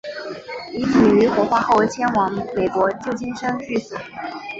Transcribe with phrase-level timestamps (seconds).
[0.73, 3.95] 遗体于火化后迁往美国旧金山寓所。